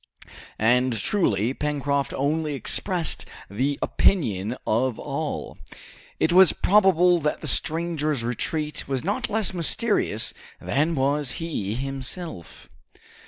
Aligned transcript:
And 0.57 0.97
truly 0.97 1.53
Pencroft 1.53 2.11
only 2.15 2.55
expressed 2.55 3.23
the 3.51 3.77
opinion 3.83 4.57
of 4.65 4.97
all. 4.97 5.59
It 6.19 6.33
was 6.33 6.53
probable 6.53 7.19
that 7.19 7.41
the 7.41 7.47
stranger's 7.47 8.23
retreat 8.23 8.87
was 8.87 9.03
not 9.03 9.29
less 9.29 9.53
mysterious 9.53 10.33
than 10.59 10.95
was 10.95 11.33
he 11.33 11.75
himself. 11.75 12.67